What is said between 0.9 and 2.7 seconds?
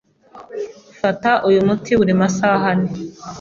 Fata uyu muti buri masaha